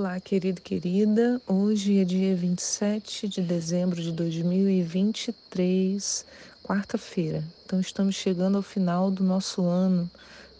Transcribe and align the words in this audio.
Olá, 0.00 0.20
querido 0.20 0.60
querida. 0.60 1.42
Hoje 1.44 1.98
é 1.98 2.04
dia 2.04 2.36
27 2.36 3.26
de 3.26 3.42
dezembro 3.42 4.00
de 4.00 4.12
2023, 4.12 6.24
quarta-feira. 6.62 7.42
Então 7.66 7.80
estamos 7.80 8.14
chegando 8.14 8.58
ao 8.58 8.62
final 8.62 9.10
do 9.10 9.24
nosso 9.24 9.64
ano, 9.64 10.08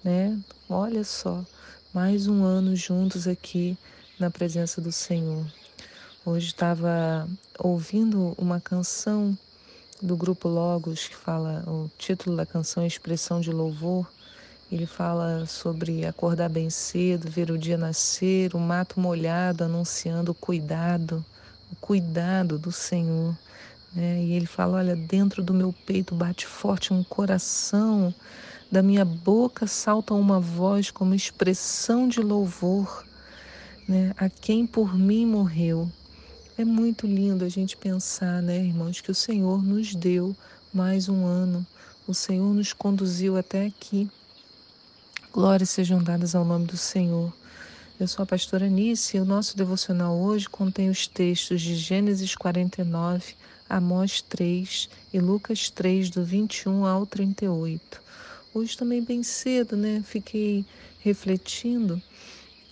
né? 0.03 0.37
Olha 0.69 1.05
só, 1.05 1.45
mais 1.95 2.27
um 2.27 2.43
ano 2.43 2.75
juntos 2.75 3.29
aqui 3.29 3.79
na 4.19 4.29
presença 4.29 4.81
do 4.81 4.91
Senhor. 4.91 5.47
Hoje 6.27 6.49
estava 6.49 7.29
ouvindo 7.61 8.35
uma 8.37 8.61
canção 8.61 9.39
do 10.03 10.17
grupo 10.17 10.49
Logos 10.49 11.07
que 11.07 11.15
fala, 11.15 11.63
o 11.65 11.89
título 11.97 12.37
da 12.37 12.45
canção 12.45 12.83
é 12.83 12.89
Expressão 12.89 13.41
de 13.41 13.53
Louvor 13.53 14.05
ele 14.71 14.87
fala 14.87 15.47
sobre 15.47 16.05
acordar 16.05 16.49
bem 16.49 16.69
cedo, 16.69 17.31
ver 17.31 17.51
o 17.51 17.59
dia 17.59 17.79
nascer, 17.79 18.55
o 18.55 18.61
mato 18.61 19.01
molhado 19.01 19.65
anunciando 19.65 20.33
o 20.33 20.35
cuidado, 20.35 21.25
o 21.73 21.77
cuidado 21.77 22.59
do 22.59 22.71
Senhor. 22.71 23.37
Né? 23.95 24.23
E 24.23 24.33
ele 24.35 24.47
fala: 24.47 24.79
Olha, 24.79 24.95
dentro 24.95 25.43
do 25.43 25.55
meu 25.55 25.75
peito 25.87 26.15
bate 26.15 26.47
forte 26.47 26.93
um 26.93 27.03
coração, 27.03 28.15
da 28.71 28.83
minha 28.83 29.05
boca 29.05 29.67
salta 29.67 30.13
uma 30.13 30.39
voz 30.39 30.91
como 30.91 31.15
expressão 31.15 32.07
de 32.07 32.21
louvor 32.21 33.09
né? 33.89 34.13
a 34.19 34.29
quem 34.29 34.67
por 34.67 34.97
mim 34.97 35.25
morreu. 35.25 35.91
É 36.59 36.65
muito 36.65 37.07
lindo 37.07 37.45
a 37.45 37.49
gente 37.49 37.77
pensar, 37.77 38.43
né, 38.43 38.59
irmãos, 38.59 39.01
que 39.01 39.11
o 39.11 39.15
Senhor 39.15 39.63
nos 39.63 39.95
deu 39.95 40.37
mais 40.75 41.09
um 41.09 41.25
ano, 41.25 41.65
o 42.07 42.13
Senhor 42.13 42.53
nos 42.53 42.73
conduziu 42.73 43.37
até 43.37 43.65
aqui. 43.65 44.11
Glórias 45.31 45.69
sejam 45.69 46.03
dadas 46.03 46.35
ao 46.35 46.43
nome 46.43 46.65
do 46.65 46.77
Senhor. 46.77 47.31
Eu 48.01 48.09
sou 48.09 48.23
a 48.23 48.27
pastora 48.27 48.65
Anice 48.65 49.19
e 49.19 49.21
o 49.21 49.27
nosso 49.27 49.55
devocional 49.55 50.19
hoje 50.19 50.49
contém 50.49 50.89
os 50.89 51.07
textos 51.07 51.61
de 51.61 51.75
Gênesis 51.77 52.35
49, 52.35 53.35
Amós 53.69 54.23
3 54.23 54.89
e 55.13 55.21
Lucas 55.21 55.69
3, 55.69 56.09
do 56.09 56.25
21 56.25 56.87
ao 56.87 57.05
38. 57.05 58.01
Hoje 58.55 58.77
também 58.77 59.03
bem 59.03 59.23
cedo, 59.23 59.77
né? 59.77 60.03
Fiquei 60.03 60.65
refletindo. 61.01 62.01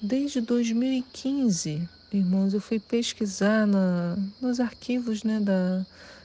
Desde 0.01 0.41
2015, 0.41 1.87
irmãos, 2.11 2.55
eu 2.55 2.61
fui 2.61 2.81
pesquisar 2.81 3.67
na, 3.67 4.17
nos 4.41 4.61
arquivos 4.61 5.23
né, 5.23 5.41
da, 5.41 5.85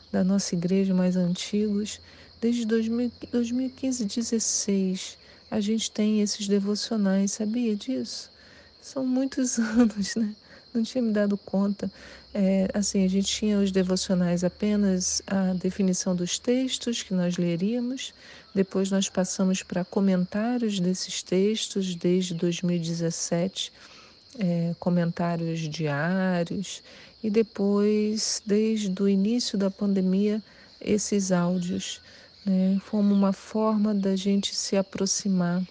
da 0.10 0.23
nossa 0.23 0.56
igreja 0.56 0.94
mais 0.94 1.18
antigos. 1.18 2.00
Desde 2.40 2.66
2000, 2.66 3.12
2015, 3.32 4.06
16 4.06 5.20
a 5.52 5.60
gente 5.60 5.92
tem 5.92 6.22
esses 6.22 6.48
devocionais, 6.48 7.34
sabia 7.34 7.76
disso? 7.76 8.32
São 8.82 9.06
muitos 9.06 9.60
anos, 9.60 10.16
né? 10.16 10.34
Não 10.74 10.82
tinha 10.82 11.02
me 11.02 11.12
dado 11.12 11.38
conta. 11.38 11.92
É, 12.34 12.70
assim, 12.74 13.04
a 13.04 13.10
gente 13.10 13.28
tinha 13.28 13.60
os 13.60 13.74
devocionais 13.74 14.42
apenas 14.46 15.22
a 15.28 15.54
definição 15.54 16.16
dos 16.16 16.40
textos 16.40 17.04
que 17.04 17.14
nós 17.14 17.38
leríamos, 17.38 18.14
depois 18.56 18.90
nós 18.90 19.10
passamos 19.10 19.62
para 19.62 19.84
comentários 19.84 20.80
desses 20.80 21.22
textos 21.22 21.94
desde 21.94 22.34
2017, 22.34 23.74
é, 24.40 24.74
comentários 24.80 25.60
diários, 25.60 26.82
e 27.22 27.30
depois, 27.30 28.42
desde 28.46 29.04
o 29.04 29.10
início 29.10 29.58
da 29.58 29.70
pandemia, 29.70 30.42
esses 30.80 31.34
áudios 31.34 32.00
né, 32.45 32.80
como 32.89 33.14
uma 33.14 33.34
forma 33.34 33.94
da 33.94 34.16
gente 34.16 34.56
se 34.56 34.75
aproximar, 34.75 35.61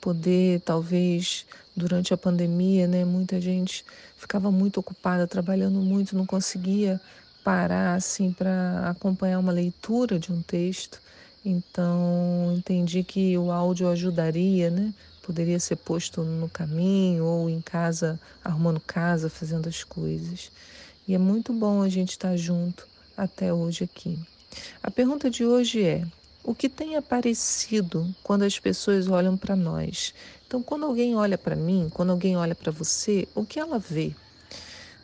poder 0.00 0.60
talvez 0.60 1.46
durante 1.76 2.12
a 2.12 2.16
pandemia, 2.16 2.86
né, 2.86 3.04
muita 3.04 3.40
gente 3.40 3.84
ficava 4.16 4.50
muito 4.50 4.78
ocupada, 4.78 5.26
trabalhando 5.26 5.80
muito, 5.80 6.16
não 6.16 6.26
conseguia 6.26 7.00
parar 7.44 7.94
assim 7.94 8.32
para 8.32 8.90
acompanhar 8.90 9.38
uma 9.38 9.52
leitura 9.52 10.18
de 10.18 10.32
um 10.32 10.42
texto. 10.42 11.00
Então, 11.44 12.54
entendi 12.56 13.02
que 13.02 13.36
o 13.36 13.50
áudio 13.50 13.88
ajudaria, 13.88 14.70
né? 14.70 14.94
Poderia 15.22 15.58
ser 15.58 15.76
posto 15.76 16.22
no 16.22 16.48
caminho 16.48 17.24
ou 17.24 17.50
em 17.50 17.60
casa, 17.60 18.20
arrumando 18.44 18.80
casa, 18.80 19.28
fazendo 19.28 19.68
as 19.68 19.82
coisas. 19.82 20.52
E 21.06 21.14
é 21.14 21.18
muito 21.18 21.52
bom 21.52 21.82
a 21.82 21.88
gente 21.88 22.10
estar 22.10 22.36
junto 22.36 22.86
até 23.16 23.52
hoje 23.52 23.84
aqui. 23.84 24.18
A 24.82 24.90
pergunta 24.90 25.30
de 25.30 25.44
hoje 25.44 25.82
é: 25.84 26.06
o 26.42 26.54
que 26.54 26.68
tem 26.68 26.96
aparecido 26.96 28.14
quando 28.22 28.42
as 28.42 28.58
pessoas 28.58 29.08
olham 29.08 29.36
para 29.36 29.54
nós? 29.54 30.12
Então, 30.46 30.62
quando 30.62 30.86
alguém 30.86 31.14
olha 31.14 31.38
para 31.38 31.54
mim, 31.54 31.88
quando 31.92 32.10
alguém 32.10 32.36
olha 32.36 32.54
para 32.54 32.72
você, 32.72 33.28
o 33.34 33.44
que 33.44 33.60
ela 33.60 33.78
vê? 33.78 34.14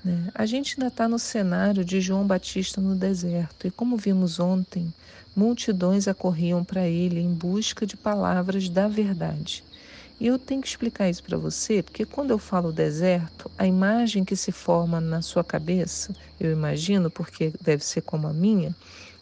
Né? 0.04 0.30
A 0.34 0.46
gente 0.46 0.74
ainda 0.76 0.88
está 0.88 1.08
no 1.08 1.18
cenário 1.18 1.84
de 1.84 2.00
João 2.00 2.26
Batista 2.26 2.80
no 2.80 2.94
deserto, 2.94 3.66
e 3.66 3.70
como 3.70 3.96
vimos 3.96 4.40
ontem, 4.40 4.92
multidões 5.34 6.08
acorriam 6.08 6.64
para 6.64 6.86
ele 6.88 7.20
em 7.20 7.32
busca 7.32 7.86
de 7.86 7.96
palavras 7.96 8.68
da 8.68 8.88
verdade. 8.88 9.64
E 10.20 10.26
eu 10.26 10.38
tenho 10.38 10.60
que 10.60 10.68
explicar 10.68 11.08
isso 11.08 11.22
para 11.22 11.38
você, 11.38 11.82
porque 11.82 12.04
quando 12.04 12.30
eu 12.30 12.38
falo 12.38 12.72
deserto, 12.72 13.50
a 13.56 13.66
imagem 13.66 14.24
que 14.24 14.34
se 14.34 14.50
forma 14.50 15.00
na 15.00 15.22
sua 15.22 15.44
cabeça, 15.44 16.12
eu 16.40 16.50
imagino, 16.50 17.10
porque 17.10 17.52
deve 17.60 17.84
ser 17.84 18.02
como 18.02 18.26
a 18.26 18.32
minha, 18.32 18.74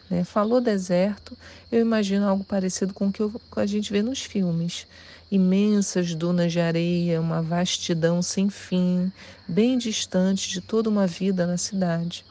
né? 0.08 0.24
Falou 0.24 0.60
deserto, 0.60 1.36
eu 1.70 1.80
imagino 1.80 2.26
algo 2.26 2.44
parecido 2.44 2.94
com 2.94 3.08
o 3.08 3.12
que, 3.12 3.22
a 3.56 3.66
gente 3.66 3.92
vê 3.92 4.02
nos 4.02 4.20
filmes. 4.20 4.86
Imensas 5.30 6.14
dunas 6.14 6.52
de 6.52 6.60
areia, 6.60 7.20
uma 7.20 7.42
vastidão 7.42 8.22
sem 8.22 8.48
fim, 8.48 9.10
bem 9.48 9.76
distante 9.76 10.50
de 10.50 10.60
toda 10.60 10.88
uma 10.88 11.06
vida 11.06 11.46
na 11.46 11.56
cidade. 11.56 12.24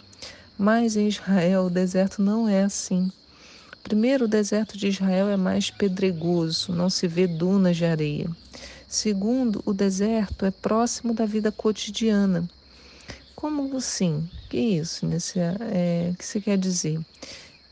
Mas 0.57 0.95
em 0.95 1.07
Israel 1.07 1.65
o 1.65 1.69
deserto 1.69 2.21
não 2.21 2.47
é 2.47 2.63
assim. 2.63 3.11
Primeiro, 3.83 4.25
o 4.25 4.27
deserto 4.27 4.77
de 4.77 4.87
Israel 4.87 5.29
é 5.29 5.37
mais 5.37 5.69
pedregoso, 5.69 6.73
não 6.73 6.89
se 6.89 7.07
vê 7.07 7.27
dunas 7.27 7.77
de 7.77 7.85
areia. 7.85 8.29
Segundo, 8.87 9.61
o 9.65 9.73
deserto 9.73 10.45
é 10.45 10.51
próximo 10.51 11.13
da 11.13 11.25
vida 11.25 11.51
cotidiana. 11.51 12.49
Como 13.35 13.75
assim? 13.75 14.27
Que 14.49 14.57
isso, 14.57 15.05
nesse, 15.05 15.37
é, 15.39 16.13
que 16.17 16.25
você 16.25 16.39
quer 16.39 16.57
dizer? 16.57 16.99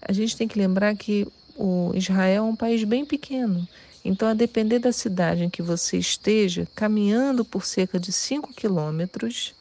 A 0.08 0.14
gente 0.14 0.36
tem 0.36 0.48
que 0.48 0.58
lembrar 0.58 0.96
que 0.96 1.28
o 1.56 1.92
Israel 1.96 2.46
é 2.46 2.48
um 2.48 2.56
país 2.56 2.84
bem 2.84 3.06
pequeno. 3.06 3.68
Então, 4.04 4.28
a 4.28 4.34
depender 4.34 4.80
da 4.80 4.92
cidade 4.92 5.44
em 5.44 5.50
que 5.50 5.62
você 5.62 5.98
esteja, 5.98 6.68
caminhando 6.76 7.46
por 7.46 7.66
cerca 7.66 8.00
de 8.00 8.12
5 8.12 8.54
quilômetros. 8.54 9.56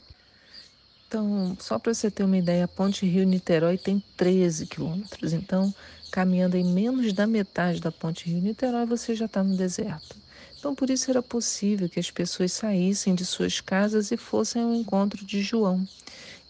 Então, 1.07 1.57
só 1.61 1.79
para 1.79 1.95
você 1.95 2.11
ter 2.11 2.25
uma 2.25 2.39
ideia, 2.39 2.65
a 2.65 2.69
ponte 2.69 3.07
Rio-Niterói 3.07 3.79
tem 3.79 4.03
13 4.17 4.67
quilômetros. 4.67 5.33
Então, 5.33 5.73
caminhando 6.11 6.57
em 6.57 6.65
menos 6.65 7.13
da 7.13 7.27
metade 7.27 7.81
da 7.81 7.93
ponte 7.93 8.29
Rio-Niterói, 8.29 8.85
você 8.85 9.15
já 9.15 9.27
está 9.27 9.45
no 9.45 9.57
deserto. 9.57 10.17
Então, 10.59 10.75
por 10.75 10.91
isso 10.91 11.11
era 11.11 11.23
possível 11.23 11.89
que 11.89 12.01
as 12.01 12.11
pessoas 12.11 12.53
saíssem 12.53 13.15
de 13.15 13.25
suas 13.25 13.61
casas 13.61 14.11
e 14.11 14.17
fossem 14.17 14.63
ao 14.63 14.75
encontro 14.75 15.25
de 15.25 15.41
João. 15.41 15.87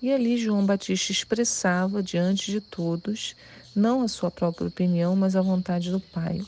E 0.00 0.12
ali 0.12 0.36
João 0.36 0.64
Batista 0.64 1.12
expressava 1.12 2.03
diante 2.03 2.50
de 2.50 2.60
todos 2.60 3.36
não 3.75 4.03
a 4.03 4.09
sua 4.09 4.31
própria 4.31 4.69
opinião, 4.69 5.16
mas 5.16 5.37
a 5.37 5.43
vontade 5.43 5.91
do 5.91 6.00
Pai. 6.00 6.41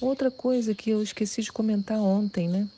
Outra 0.00 0.30
coisa 0.30 0.74
que 0.74 0.90
eu 0.90 1.02
esqueci 1.02 1.42
de 1.42 1.52
comentar 1.52 1.98
ontem, 1.98 2.48
né? 2.48 2.68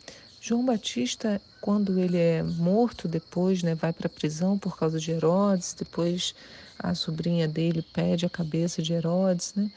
João 0.41 0.65
Batista, 0.65 1.41
quando 1.60 1.99
ele 1.99 2.19
é 2.19 2.43
morto 2.43 3.09
depois, 3.09 3.62
né, 3.62 3.75
vai 3.75 3.94
para 3.94 4.09
a 4.09 4.10
prisão 4.10 4.59
por 4.59 4.77
causa 4.77 5.00
de 5.00 5.10
Herodes, 5.10 5.72
depois 5.72 6.34
a 6.78 6.94
sobrinha 6.94 7.49
dele 7.49 7.81
pede 7.81 8.27
a 8.27 8.31
cabeça 8.31 8.82
de 8.82 8.93
Herodes, 8.93 9.55
né? 9.56 9.70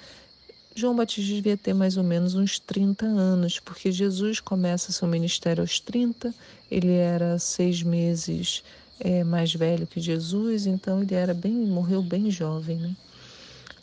João 0.76 0.96
Batista 0.96 1.34
devia 1.34 1.56
ter 1.56 1.74
mais 1.74 1.96
ou 1.98 2.04
menos 2.04 2.36
uns 2.36 2.60
30 2.60 3.06
anos, 3.06 3.60
porque 3.60 3.92
Jesus 3.92 4.40
começa 4.40 4.92
seu 4.92 5.08
ministério 5.08 5.62
aos 5.62 5.80
30, 5.80 6.36
ele 6.70 6.92
era 6.92 7.40
seis 7.40 7.82
meses 7.82 8.64
é, 9.00 9.24
mais 9.24 9.54
velho 9.54 9.88
que 9.88 10.00
Jesus, 10.00 10.68
então 10.68 11.02
ele 11.02 11.16
era 11.16 11.34
bem, 11.34 11.54
morreu 11.54 12.04
bem 12.04 12.30
jovem, 12.30 12.78
né? 12.78 12.96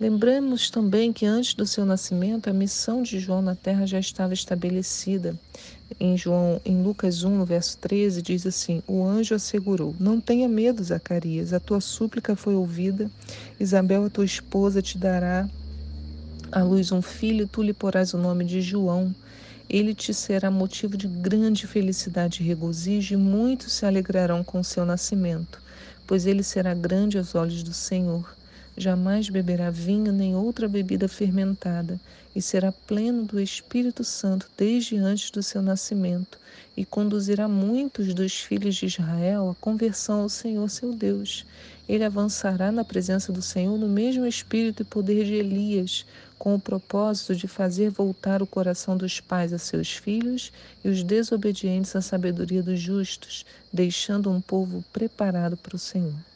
Lembramos 0.01 0.71
também 0.71 1.13
que 1.13 1.25
antes 1.25 1.55
do 1.55 1.65
seu 1.65 1.87
nascimento 1.87 2.51
a 2.51 2.53
missão 2.53 3.01
de 3.01 3.21
João 3.21 3.41
na 3.41 3.55
terra 3.55 3.87
já 3.87 4.01
estava 4.01 4.35
estabelecida. 4.35 5.39
Em 6.01 6.17
João, 6.17 6.61
em 6.65 6.83
Lucas 6.83 7.23
1, 7.23 7.31
no 7.31 7.47
verso 7.47 7.79
13, 7.79 8.21
diz 8.21 8.45
assim: 8.45 8.83
O 8.89 9.05
anjo 9.05 9.37
assegurou: 9.37 9.95
Não 10.01 10.21
tenha 10.21 10.49
medo, 10.49 10.83
Zacarias, 10.83 11.53
a 11.53 11.61
tua 11.61 11.81
súplica 11.81 12.35
foi 12.35 12.57
ouvida. 12.57 13.09
Isabel, 13.61 14.07
a 14.07 14.11
tua 14.11 14.25
esposa, 14.25 14.83
te 14.83 14.99
dará 14.99 15.49
à 16.51 16.61
luz 16.61 16.91
um 16.91 17.01
filho, 17.01 17.47
tu 17.47 17.63
lhe 17.63 17.73
porás 17.73 18.15
o 18.15 18.19
nome 18.19 18.45
de 18.45 18.61
João. 18.61 19.15
Ele 19.71 19.95
te 19.95 20.13
será 20.13 20.51
motivo 20.51 20.97
de 20.97 21.07
grande 21.07 21.69
felicidade 21.69 22.43
e 22.43 22.47
regozijo, 22.47 23.15
e 23.15 23.17
muitos 23.17 23.73
se 23.73 23.87
alegrarão 23.87 24.43
com 24.43 24.59
o 24.59 24.65
seu 24.65 24.85
nascimento, 24.85 25.63
pois 26.05 26.27
ele 26.27 26.43
será 26.43 26.75
grande 26.75 27.17
aos 27.17 27.37
olhos 27.37 27.63
do 27.63 27.73
Senhor 27.73 28.29
jamais 28.77 29.29
beberá 29.29 29.71
vinho 29.71 30.13
nem 30.13 30.35
outra 30.35 30.69
bebida 30.69 31.09
fermentada, 31.09 32.01
e 32.35 32.43
será 32.43 32.73
pleno 32.73 33.23
do 33.25 33.41
Espírito 33.41 34.03
Santo 34.03 34.49
desde 34.57 34.97
antes 34.97 35.31
do 35.31 35.43
seu 35.43 35.63
nascimento, 35.63 36.39
e 36.77 36.85
conduzirá 36.85 37.47
muitos 37.47 38.13
dos 38.13 38.41
filhos 38.41 38.75
de 38.75 38.87
Israel 38.87 39.51
à 39.51 39.55
conversão 39.55 40.23
ao 40.23 40.29
Senhor 40.29 40.69
seu 40.69 40.93
Deus. 40.93 41.47
Ele 41.89 42.03
avançará 42.03 42.73
na 42.73 42.85
presença 42.85 43.33
do 43.33 43.43
Senhor 43.43 43.79
no 43.79 43.89
mesmo 43.89 44.27
espírito 44.27 44.83
e 44.83 44.87
poder 44.87 45.25
de 45.25 45.35
Elias, 45.35 46.05
com 46.39 46.55
o 46.55 46.61
propósito 46.61 47.37
de 47.37 47.47
fazer 47.47 47.91
voltar 47.91 48.43
o 48.43 48.47
coração 48.47 48.97
dos 48.97 49.21
pais 49.21 49.53
a 49.53 49.59
seus 49.59 49.93
filhos 49.93 50.53
e 50.85 50.89
os 50.89 51.03
desobedientes 51.03 51.95
à 51.95 52.03
sabedoria 52.03 52.63
dos 52.63 52.81
justos, 52.81 53.47
deixando 53.73 54.31
um 54.31 54.41
povo 54.41 54.85
preparado 54.93 55.57
para 55.57 55.77
o 55.77 55.79
Senhor. 55.79 56.34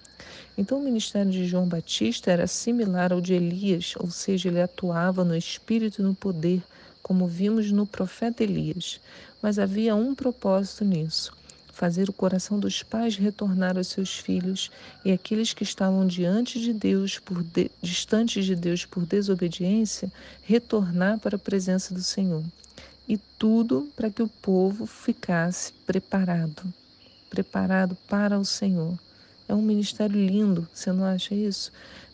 Então, 0.61 0.81
o 0.81 0.83
ministério 0.83 1.31
de 1.31 1.47
João 1.47 1.69
Batista 1.69 2.33
era 2.33 2.49
similar 2.49 3.13
ao 3.13 3.21
de 3.21 3.33
Elias, 3.33 3.95
ou 3.97 4.11
seja, 4.11 4.49
ele 4.49 4.61
atuava 4.61 5.23
no 5.23 5.37
espírito 5.37 6.03
e 6.03 6.05
no 6.05 6.17
poder, 6.17 6.61
como 7.01 7.29
vimos 7.29 7.71
no 7.71 7.87
profeta 7.87 8.43
Elias. 8.43 9.01
Mas 9.41 9.61
havia 9.61 9.95
um 9.95 10.17
propósito 10.17 10.85
nisso: 10.85 11.33
fazer 11.73 12.09
o 12.09 12.13
coração 12.13 12.59
dos 12.59 12.83
pais 12.83 13.15
retornar 13.15 13.79
aos 13.79 13.87
seus 13.87 14.19
filhos 14.19 14.69
e 15.05 15.13
aqueles 15.13 15.55
que 15.55 15.63
estavam 15.63 16.05
diante 16.05 16.61
de 16.61 16.73
Deus, 16.73 17.21
por 17.21 17.41
de, 17.45 17.71
distantes 17.81 18.45
de 18.45 18.57
Deus 18.57 18.85
por 18.85 19.07
desobediência, 19.07 20.11
retornar 20.43 21.21
para 21.21 21.37
a 21.37 21.39
presença 21.39 21.95
do 21.95 22.03
Senhor. 22.03 22.43
E 23.07 23.17
tudo 23.39 23.89
para 23.95 24.11
que 24.11 24.25
o 24.25 24.29
povo 24.29 24.87
ficasse 24.87 25.73
preparado, 25.87 26.65
preparado 27.31 27.97
para 28.09 28.37
o 28.37 28.45
Senhor. 28.45 28.99
É 29.49 29.55
um 29.55 29.63
ministério 29.63 30.15
lindo, 30.15 30.69
você 30.73 30.93
não 30.93 31.05
acha 31.05 31.35
isso? 31.35 31.73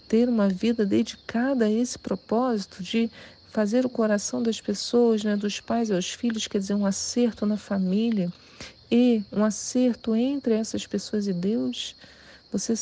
Ter 0.08 0.28
uma 0.28 0.48
vida 0.48 0.86
dedicada 0.86 1.64
a 1.64 1.70
esse 1.70 1.98
propósito 1.98 2.82
de 2.82 3.10
fazer 3.48 3.84
o 3.84 3.88
coração 3.88 4.42
das 4.42 4.60
pessoas, 4.60 5.22
né, 5.24 5.36
dos 5.36 5.60
pais 5.60 5.90
aos 5.90 6.10
filhos, 6.10 6.46
quer 6.46 6.58
dizer, 6.58 6.74
um 6.74 6.86
acerto 6.86 7.44
na 7.44 7.56
família 7.56 8.32
e 8.90 9.22
um 9.32 9.44
acerto 9.44 10.14
entre 10.14 10.54
essas 10.54 10.86
pessoas 10.86 11.26
e 11.26 11.32
Deus. 11.32 11.94
Você 12.52 12.74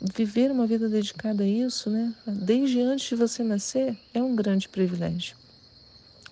viver 0.00 0.50
uma 0.50 0.66
vida 0.66 0.88
dedicada 0.88 1.44
a 1.44 1.46
isso, 1.46 1.90
né, 1.90 2.14
desde 2.26 2.80
antes 2.80 3.08
de 3.08 3.16
você 3.16 3.42
nascer, 3.42 3.96
é 4.14 4.22
um 4.22 4.34
grande 4.34 4.68
privilégio. 4.68 5.36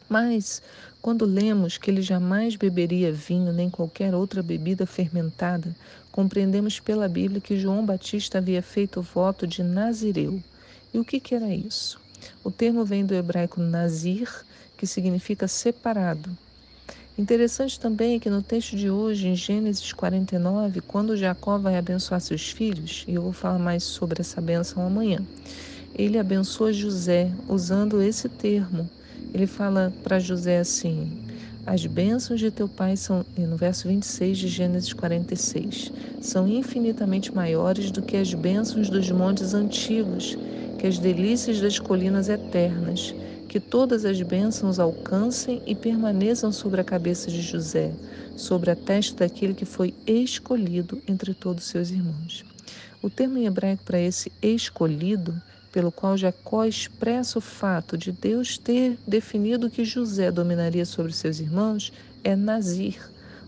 Mas, 0.08 0.62
quando 1.00 1.24
lemos 1.24 1.78
que 1.78 1.90
ele 1.90 2.02
jamais 2.02 2.56
beberia 2.56 3.12
vinho 3.12 3.52
nem 3.52 3.70
qualquer 3.70 4.14
outra 4.14 4.42
bebida 4.42 4.86
fermentada, 4.86 5.74
compreendemos 6.10 6.80
pela 6.80 7.08
Bíblia 7.08 7.40
que 7.40 7.58
João 7.58 7.86
Batista 7.86 8.38
havia 8.38 8.62
feito 8.62 9.00
o 9.00 9.02
voto 9.02 9.46
de 9.46 9.62
Nazireu. 9.62 10.42
E 10.92 10.98
o 10.98 11.04
que, 11.04 11.20
que 11.20 11.34
era 11.34 11.54
isso? 11.54 12.00
O 12.42 12.50
termo 12.50 12.84
vem 12.84 13.04
do 13.06 13.14
hebraico 13.14 13.60
nazir, 13.60 14.28
que 14.76 14.86
significa 14.86 15.46
separado. 15.46 16.30
Interessante 17.16 17.78
também 17.78 18.14
é 18.14 18.18
que 18.20 18.30
no 18.30 18.42
texto 18.42 18.76
de 18.76 18.88
hoje, 18.90 19.26
em 19.26 19.34
Gênesis 19.34 19.92
49, 19.92 20.80
quando 20.82 21.16
Jacó 21.16 21.58
vai 21.58 21.76
abençoar 21.76 22.20
seus 22.20 22.50
filhos, 22.50 23.04
e 23.08 23.14
eu 23.14 23.22
vou 23.22 23.32
falar 23.32 23.58
mais 23.58 23.82
sobre 23.82 24.20
essa 24.20 24.40
benção 24.40 24.86
amanhã, 24.86 25.20
ele 25.94 26.16
abençoa 26.16 26.72
José 26.72 27.32
usando 27.48 28.00
esse 28.00 28.28
termo, 28.28 28.88
ele 29.32 29.46
fala 29.46 29.94
para 30.02 30.18
José 30.18 30.58
assim: 30.58 31.18
As 31.64 31.84
bênçãos 31.86 32.40
de 32.40 32.50
teu 32.50 32.68
pai 32.68 32.96
são, 32.96 33.24
no 33.36 33.56
verso 33.56 33.88
26 33.88 34.38
de 34.38 34.48
Gênesis 34.48 34.92
46, 34.94 35.92
são 36.20 36.48
infinitamente 36.48 37.34
maiores 37.34 37.90
do 37.92 38.02
que 38.02 38.16
as 38.16 38.32
bênçãos 38.34 38.88
dos 38.90 39.10
montes 39.10 39.54
antigos, 39.54 40.36
que 40.76 40.86
as 40.86 40.98
delícias 40.98 41.60
das 41.60 41.78
colinas 41.78 42.28
eternas, 42.28 43.14
que 43.48 43.60
todas 43.60 44.04
as 44.04 44.20
bênçãos 44.22 44.78
alcancem 44.78 45.62
e 45.66 45.74
permaneçam 45.74 46.52
sobre 46.52 46.80
a 46.80 46.84
cabeça 46.84 47.30
de 47.30 47.40
José, 47.42 47.96
sobre 48.34 48.70
a 48.70 48.76
testa 48.76 49.24
daquele 49.24 49.54
que 49.54 49.64
foi 49.64 49.94
escolhido 50.06 51.02
entre 51.06 51.34
todos 51.34 51.64
seus 51.64 51.90
irmãos. 51.90 52.44
O 53.02 53.08
termo 53.10 53.38
em 53.38 53.46
hebraico 53.46 53.82
para 53.84 54.00
esse 54.00 54.32
escolhido 54.42 55.42
pelo 55.72 55.92
qual 55.92 56.16
Jacó 56.16 56.64
expressa 56.64 57.38
o 57.38 57.42
fato 57.42 57.96
de 57.96 58.10
Deus 58.12 58.58
ter 58.58 58.98
definido 59.06 59.70
que 59.70 59.84
José 59.84 60.30
dominaria 60.30 60.84
sobre 60.84 61.12
seus 61.12 61.40
irmãos 61.40 61.92
é 62.24 62.34
Nazir, 62.34 62.98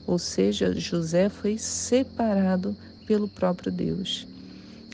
ou 0.07 0.19
seja, 0.19 0.75
José 0.75 1.29
foi 1.29 1.59
separado 1.59 2.77
pelo 3.07 3.29
próprio 3.29 3.73
Deus. 3.73 4.27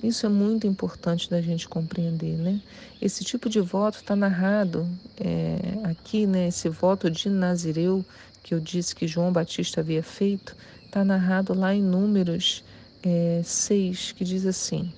Isso 0.03 0.27
é 0.27 0.29
muito 0.29 0.67
importante 0.67 1.29
da 1.29 1.41
gente 1.41 1.69
compreender, 1.69 2.37
né? 2.37 2.61
Esse 3.01 3.25
tipo 3.25 3.49
de 3.49 3.61
voto 3.61 3.99
está 3.99 4.15
narrado 4.15 4.87
é, 5.19 5.59
aqui, 5.85 6.27
né? 6.27 6.49
Esse 6.49 6.69
voto 6.69 7.11
de 7.11 7.29
Nazireu 7.29 8.05
que 8.47 8.55
eu 8.55 8.61
disse 8.61 8.95
que 8.95 9.09
João 9.09 9.33
Batista 9.33 9.81
havia 9.81 10.05
feito, 10.05 10.55
está 10.85 11.05
narrado 11.05 11.53
lá 11.53 11.75
em 11.75 11.83
Números 11.83 12.63
é, 13.03 13.43
6, 13.45 14.13
que 14.13 14.25
diz 14.25 14.47
assim: 14.47 14.93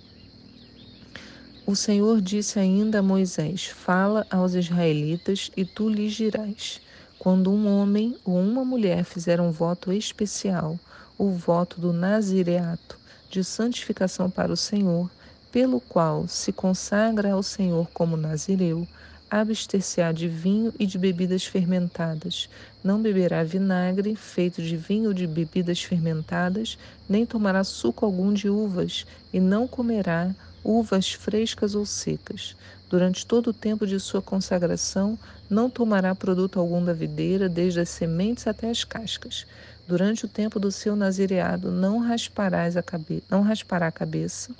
o 1.68 1.76
Senhor 1.76 2.22
disse 2.22 2.58
ainda 2.58 3.00
a 3.00 3.02
Moisés: 3.02 3.66
Fala 3.66 4.26
aos 4.30 4.54
israelitas 4.54 5.50
e 5.54 5.66
tu 5.66 5.86
lhes 5.86 6.14
dirás: 6.14 6.80
Quando 7.18 7.50
um 7.50 7.68
homem 7.68 8.16
ou 8.24 8.40
uma 8.40 8.64
mulher 8.64 9.04
fizer 9.04 9.38
um 9.38 9.50
voto 9.50 9.92
especial, 9.92 10.80
o 11.18 11.28
voto 11.28 11.78
do 11.78 11.92
nazireato, 11.92 12.98
de 13.28 13.44
santificação 13.44 14.30
para 14.30 14.50
o 14.50 14.56
Senhor, 14.56 15.10
pelo 15.52 15.78
qual 15.78 16.26
se 16.26 16.52
consagra 16.54 17.32
ao 17.32 17.42
Senhor 17.42 17.86
como 17.92 18.16
nazireu, 18.16 18.88
abster-se-á 19.30 20.10
de 20.10 20.26
vinho 20.26 20.72
e 20.78 20.86
de 20.86 20.96
bebidas 20.96 21.44
fermentadas. 21.44 22.48
Não 22.82 23.02
beberá 23.02 23.44
vinagre 23.44 24.16
feito 24.16 24.62
de 24.62 24.74
vinho 24.74 25.08
ou 25.08 25.12
de 25.12 25.26
bebidas 25.26 25.82
fermentadas, 25.82 26.78
nem 27.06 27.26
tomará 27.26 27.62
suco 27.62 28.06
algum 28.06 28.32
de 28.32 28.48
uvas, 28.48 29.04
e 29.30 29.38
não 29.38 29.68
comerá 29.68 30.34
uvas 30.64 31.12
frescas 31.12 31.74
ou 31.74 31.86
secas. 31.86 32.56
Durante 32.88 33.26
todo 33.26 33.48
o 33.48 33.52
tempo 33.52 33.86
de 33.86 34.00
sua 34.00 34.22
consagração, 34.22 35.18
não 35.48 35.68
tomará 35.68 36.14
produto 36.14 36.58
algum 36.58 36.84
da 36.84 36.92
videira, 36.92 37.48
desde 37.48 37.80
as 37.80 37.88
sementes 37.88 38.46
até 38.46 38.70
as 38.70 38.84
cascas. 38.84 39.46
Durante 39.86 40.24
o 40.24 40.28
tempo 40.28 40.58
do 40.58 40.70
seu 40.70 40.94
nazireado, 40.94 41.70
não, 41.70 41.98
rasparás 41.98 42.76
a 42.76 42.82
cabe... 42.82 43.22
não 43.30 43.42
raspará 43.42 43.86
a 43.86 43.92
cabeça 43.92 44.54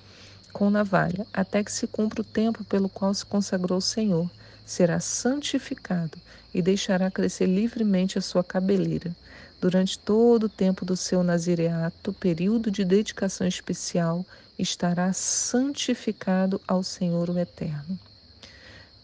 com 0.52 0.70
navalha, 0.70 1.26
até 1.32 1.62
que 1.62 1.70
se 1.70 1.86
cumpra 1.86 2.22
o 2.22 2.24
tempo 2.24 2.64
pelo 2.64 2.88
qual 2.88 3.12
se 3.14 3.24
consagrou 3.24 3.78
o 3.78 3.82
Senhor. 3.82 4.30
Será 4.64 5.00
santificado 5.00 6.18
e 6.52 6.60
deixará 6.60 7.10
crescer 7.10 7.46
livremente 7.46 8.18
a 8.18 8.22
sua 8.22 8.42
cabeleira. 8.42 9.14
Durante 9.60 9.98
todo 9.98 10.44
o 10.44 10.48
tempo 10.48 10.84
do 10.84 10.96
seu 10.96 11.22
nazireato, 11.22 12.12
período 12.12 12.70
de 12.70 12.84
dedicação 12.84 13.46
especial, 13.46 14.24
estará 14.58 15.12
santificado 15.12 16.60
ao 16.66 16.82
Senhor 16.82 17.30
o 17.30 17.38
Eterno. 17.38 17.98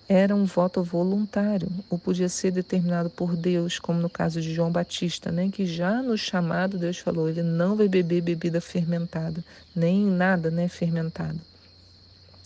Era 0.08 0.34
um 0.34 0.44
voto 0.44 0.82
voluntário, 0.82 1.68
ou 1.88 1.98
podia 1.98 2.28
ser 2.28 2.50
determinado 2.50 3.08
por 3.08 3.34
Deus, 3.34 3.78
como 3.78 4.00
no 4.00 4.10
caso 4.10 4.40
de 4.40 4.52
João 4.52 4.70
Batista, 4.70 5.32
né, 5.32 5.48
que 5.50 5.64
já 5.64 6.02
no 6.02 6.18
chamado 6.18 6.76
Deus 6.76 6.98
falou, 6.98 7.28
ele 7.28 7.42
não 7.42 7.74
vai 7.74 7.88
beber 7.88 8.20
bebida 8.20 8.60
fermentada, 8.60 9.42
nem 9.74 10.04
nada 10.04 10.50
né, 10.50 10.68
fermentado. 10.68 11.40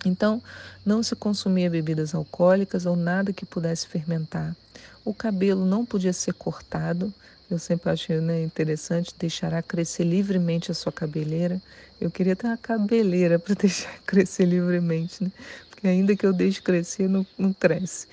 Então, 0.05 0.43
não 0.85 1.02
se 1.02 1.17
consumia 1.17 1.69
bebidas 1.69 2.14
alcoólicas 2.14 2.87
ou 2.87 2.95
nada 2.95 3.33
que 3.33 3.45
pudesse 3.45 3.87
fermentar. 3.87 4.57
O 5.05 5.12
cabelo 5.12 5.64
não 5.64 5.85
podia 5.85 6.12
ser 6.12 6.35
cortado, 6.35 7.12
eu 7.50 7.59
sempre 7.59 7.90
achei 7.90 8.21
né, 8.21 8.43
interessante, 8.43 9.14
deixará 9.19 9.62
crescer 9.62 10.05
livremente 10.05 10.71
a 10.71 10.75
sua 10.75 10.93
cabeleira. 10.93 11.61
Eu 11.99 12.11
queria 12.11 12.37
ter 12.37 12.47
uma 12.47 12.59
cabeleira 12.59 13.38
para 13.38 13.55
deixar 13.57 13.99
crescer 14.02 14.45
livremente, 14.45 15.25
né? 15.25 15.33
porque 15.71 15.88
ainda 15.88 16.14
que 16.14 16.26
eu 16.26 16.33
deixe 16.33 16.61
crescer, 16.61 17.09
não, 17.09 17.26
não 17.38 17.52
cresce. 17.52 18.07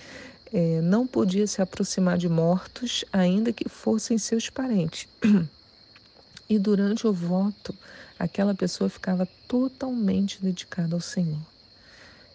É, 0.53 0.79
não 0.81 1.05
podia 1.05 1.45
se 1.47 1.61
aproximar 1.61 2.17
de 2.17 2.29
mortos, 2.29 3.03
ainda 3.11 3.51
que 3.51 3.67
fossem 3.67 4.17
seus 4.17 4.49
parentes. 4.49 5.07
E 6.47 6.59
durante 6.59 7.07
o 7.07 7.11
voto, 7.11 7.75
aquela 8.19 8.53
pessoa 8.53 8.87
ficava 8.87 9.27
totalmente 9.47 10.39
dedicada 10.39 10.95
ao 10.95 11.01
Senhor. 11.01 11.41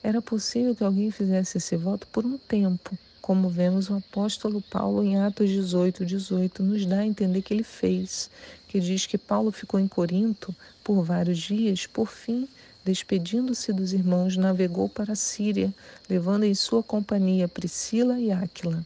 Era 0.03 0.23
possível 0.23 0.75
que 0.75 0.83
alguém 0.83 1.11
fizesse 1.11 1.59
esse 1.59 1.77
voto 1.77 2.07
por 2.07 2.25
um 2.25 2.39
tempo, 2.39 2.97
como 3.21 3.51
vemos 3.51 3.91
o 3.91 3.95
apóstolo 3.95 4.63
Paulo 4.63 5.05
em 5.05 5.19
Atos 5.19 5.51
18, 5.51 6.07
18, 6.07 6.63
nos 6.63 6.87
dá 6.87 7.01
a 7.01 7.07
entender 7.07 7.43
que 7.43 7.53
ele 7.53 7.63
fez, 7.63 8.31
que 8.67 8.81
diz 8.81 9.05
que 9.05 9.19
Paulo 9.19 9.53
ficou 9.53 9.79
em 9.79 9.87
Corinto 9.87 10.57
por 10.83 11.03
vários 11.03 11.39
dias, 11.39 11.87
por 11.87 12.09
fim, 12.09 12.49
despedindo-se 12.83 13.75
dos 13.75 13.93
irmãos, 13.93 14.39
navegou 14.39 14.89
para 14.89 15.13
a 15.13 15.17
Síria, 15.17 15.73
levando 16.09 16.45
em 16.45 16.55
sua 16.55 16.83
companhia 16.83 17.47
Priscila 17.47 18.19
e 18.19 18.33
Áquila. 18.33 18.85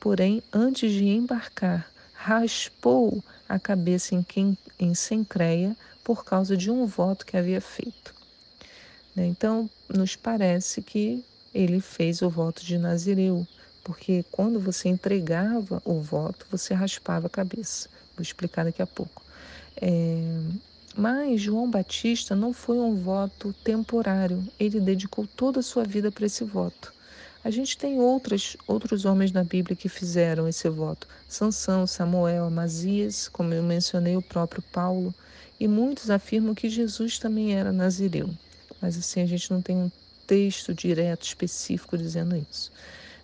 Porém, 0.00 0.42
antes 0.52 0.92
de 0.92 1.04
embarcar, 1.06 1.88
raspou 2.12 3.22
a 3.48 3.56
cabeça 3.56 4.16
em, 4.16 4.22
quem, 4.22 4.58
em 4.80 4.94
Sencreia 4.94 5.76
por 6.02 6.24
causa 6.24 6.56
de 6.56 6.72
um 6.72 6.86
voto 6.86 7.24
que 7.24 7.36
havia 7.36 7.60
feito. 7.60 8.16
Né? 9.16 9.26
Então, 9.26 9.68
nos 9.88 10.14
parece 10.14 10.82
que 10.82 11.24
ele 11.54 11.80
fez 11.80 12.20
o 12.20 12.28
voto 12.28 12.62
de 12.62 12.76
Nazireu, 12.76 13.46
porque 13.82 14.24
quando 14.30 14.60
você 14.60 14.88
entregava 14.90 15.80
o 15.84 16.00
voto, 16.00 16.46
você 16.50 16.74
raspava 16.74 17.26
a 17.26 17.30
cabeça. 17.30 17.88
Vou 18.14 18.22
explicar 18.22 18.64
daqui 18.64 18.82
a 18.82 18.86
pouco. 18.86 19.22
É, 19.80 20.20
mas 20.94 21.40
João 21.40 21.70
Batista 21.70 22.34
não 22.36 22.52
foi 22.52 22.78
um 22.78 22.94
voto 22.94 23.54
temporário, 23.64 24.42
ele 24.58 24.80
dedicou 24.80 25.26
toda 25.26 25.60
a 25.60 25.62
sua 25.62 25.84
vida 25.84 26.10
para 26.10 26.26
esse 26.26 26.44
voto. 26.44 26.92
A 27.44 27.50
gente 27.50 27.78
tem 27.78 28.00
outros, 28.00 28.56
outros 28.66 29.04
homens 29.04 29.30
na 29.30 29.44
Bíblia 29.44 29.76
que 29.76 29.88
fizeram 29.88 30.48
esse 30.48 30.68
voto. 30.68 31.06
Sansão, 31.28 31.86
Samuel, 31.86 32.46
Amazias, 32.46 33.28
como 33.28 33.54
eu 33.54 33.62
mencionei, 33.62 34.16
o 34.16 34.22
próprio 34.22 34.62
Paulo. 34.72 35.14
E 35.60 35.68
muitos 35.68 36.10
afirmam 36.10 36.56
que 36.56 36.68
Jesus 36.68 37.20
também 37.20 37.54
era 37.54 37.70
nazireu. 37.70 38.34
Mas 38.86 38.96
assim, 38.96 39.20
a 39.20 39.26
gente 39.26 39.50
não 39.50 39.60
tem 39.60 39.76
um 39.76 39.90
texto 40.28 40.72
direto, 40.72 41.24
específico, 41.24 41.98
dizendo 41.98 42.36
isso. 42.36 42.70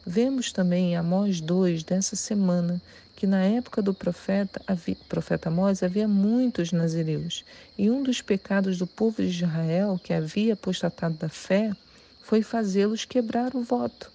Vemos 0.04 0.50
também 0.50 0.90
em 0.90 0.97
Amós 0.97 1.40
2 1.40 1.85
dessa 1.85 2.16
semana 2.16 2.83
que 3.14 3.28
na 3.28 3.45
época 3.45 3.81
do 3.81 3.95
profeta, 3.95 4.61
havia, 4.66 4.97
profeta 5.09 5.50
Amós 5.50 5.85
havia 5.85 6.09
muitos 6.09 6.73
nazireus, 6.73 7.45
e 7.78 7.88
um 7.88 8.02
dos 8.02 8.21
pecados 8.21 8.76
do 8.76 8.88
povo 8.88 9.23
de 9.23 9.28
Israel, 9.28 10.00
que 10.02 10.12
havia 10.12 10.54
apostatado 10.54 11.14
da 11.14 11.28
fé, 11.28 11.71
foi 12.21 12.42
fazê-los 12.42 13.04
quebrar 13.04 13.54
o 13.54 13.62
voto. 13.62 14.11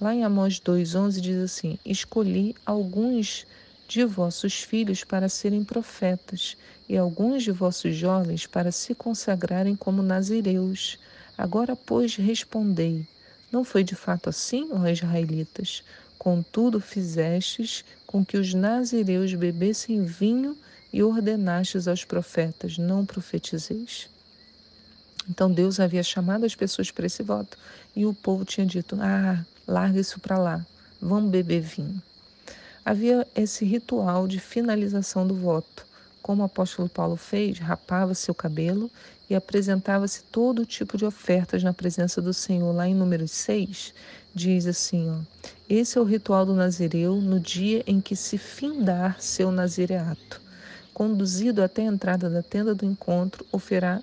Lá 0.00 0.12
em 0.12 0.24
Amós 0.24 0.58
2,11 0.58 1.20
diz 1.20 1.36
assim: 1.36 1.78
Escolhi 1.86 2.56
alguns 2.66 3.46
de 3.86 4.04
vossos 4.04 4.64
filhos 4.64 5.04
para 5.04 5.28
serem 5.28 5.62
profetas, 5.62 6.56
e 6.88 6.96
alguns 6.96 7.42
de 7.42 7.52
vossos 7.52 7.94
jovens 7.94 8.46
para 8.46 8.72
se 8.72 8.94
consagrarem 8.94 9.76
como 9.76 10.02
nazireus. 10.02 10.98
Agora, 11.36 11.76
pois, 11.76 12.16
respondei: 12.16 13.06
Não 13.52 13.62
foi 13.62 13.84
de 13.84 13.94
fato 13.94 14.28
assim, 14.28 14.68
ó 14.72 14.86
israelitas? 14.86 15.82
Contudo, 16.18 16.80
fizestes 16.80 17.84
com 18.06 18.24
que 18.24 18.36
os 18.36 18.54
nazireus 18.54 19.34
bebessem 19.34 20.04
vinho 20.04 20.56
e 20.92 21.02
ordenastes 21.02 21.86
aos 21.86 22.04
profetas: 22.04 22.78
Não 22.78 23.04
profetizeis. 23.04 24.08
Então 25.28 25.52
Deus 25.52 25.78
havia 25.78 26.02
chamado 26.02 26.46
as 26.46 26.54
pessoas 26.54 26.90
para 26.90 27.06
esse 27.06 27.22
voto 27.22 27.58
e 27.94 28.06
o 28.06 28.14
povo 28.14 28.44
tinha 28.44 28.66
dito: 28.66 28.96
Ah, 29.00 29.44
larga 29.66 30.00
isso 30.00 30.18
para 30.18 30.38
lá, 30.38 30.66
vamos 31.00 31.30
beber 31.30 31.60
vinho. 31.60 32.02
Havia 32.84 33.26
esse 33.36 33.66
ritual 33.66 34.26
de 34.26 34.40
finalização 34.40 35.26
do 35.26 35.34
voto. 35.34 35.86
Como 36.22 36.42
o 36.42 36.46
apóstolo 36.46 36.88
Paulo 36.88 37.16
fez, 37.16 37.58
rapava 37.58 38.14
seu 38.14 38.34
cabelo 38.34 38.90
e 39.30 39.34
apresentava-se 39.34 40.22
todo 40.24 40.66
tipo 40.66 40.96
de 40.96 41.04
ofertas 41.04 41.62
na 41.62 41.72
presença 41.72 42.20
do 42.20 42.34
Senhor. 42.34 42.72
Lá 42.74 42.88
em 42.88 42.94
Números 42.94 43.30
6, 43.30 43.94
diz 44.34 44.66
assim: 44.66 45.10
ó, 45.10 45.48
Esse 45.68 45.98
é 45.98 46.00
o 46.00 46.04
ritual 46.04 46.46
do 46.46 46.54
Nazireu 46.54 47.16
no 47.16 47.38
dia 47.38 47.82
em 47.86 48.00
que 48.00 48.16
se 48.16 48.38
findar 48.38 49.20
seu 49.20 49.50
nazireato. 49.50 50.40
Conduzido 50.92 51.62
até 51.62 51.82
a 51.82 51.92
entrada 51.92 52.28
da 52.28 52.42
tenda 52.42 52.74
do 52.74 52.84
encontro, 52.84 53.46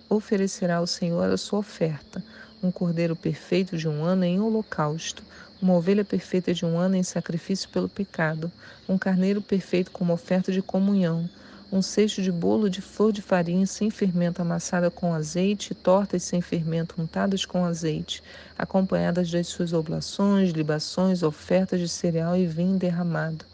oferecerá 0.09 0.77
ao 0.77 0.87
Senhor 0.87 1.29
a 1.29 1.37
sua 1.37 1.59
oferta: 1.59 2.23
um 2.63 2.71
cordeiro 2.71 3.15
perfeito 3.15 3.77
de 3.77 3.87
um 3.87 4.03
ano 4.03 4.23
em 4.23 4.39
holocausto, 4.39 5.21
uma 5.61 5.73
ovelha 5.73 6.05
perfeita 6.05 6.53
de 6.53 6.65
um 6.65 6.77
ano 6.77 6.95
em 6.95 7.03
sacrifício 7.03 7.67
pelo 7.69 7.89
pecado, 7.89 8.51
um 8.87 8.97
carneiro 8.97 9.41
perfeito 9.41 9.91
como 9.91 10.13
oferta 10.13 10.51
de 10.51 10.61
comunhão 10.61 11.29
um 11.71 11.81
cesto 11.81 12.21
de 12.21 12.31
bolo 12.31 12.69
de 12.69 12.81
flor 12.81 13.11
de 13.11 13.21
farinha 13.21 13.65
sem 13.65 13.89
fermento 13.89 14.41
amassada 14.41 14.91
com 14.91 15.13
azeite 15.13 15.73
tortas 15.73 16.23
sem 16.23 16.41
fermento 16.41 16.95
untadas 17.01 17.45
com 17.45 17.65
azeite, 17.65 18.21
acompanhadas 18.57 19.31
das 19.31 19.47
suas 19.47 19.73
oblações, 19.73 20.51
libações, 20.51 21.23
ofertas 21.23 21.79
de 21.79 21.89
cereal 21.89 22.37
e 22.37 22.45
vinho 22.45 22.77
derramado. 22.77 23.45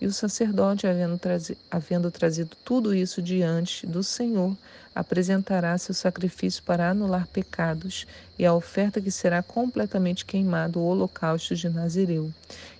E 0.00 0.06
o 0.06 0.12
sacerdote, 0.12 0.86
havendo, 0.86 1.18
trazi 1.18 1.58
havendo 1.70 2.10
trazido 2.10 2.56
tudo 2.64 2.94
isso 2.94 3.20
diante 3.20 3.86
do 3.86 4.02
Senhor, 4.02 4.56
apresentará 4.94 5.76
seu 5.76 5.94
sacrifício 5.94 6.62
para 6.62 6.90
anular 6.90 7.26
pecados 7.28 8.06
e 8.38 8.46
a 8.46 8.54
oferta 8.54 9.00
que 9.00 9.10
será 9.10 9.42
completamente 9.42 10.24
queimado, 10.24 10.80
o 10.80 10.84
holocausto 10.84 11.54
de 11.54 11.68
Nazireu. 11.68 12.32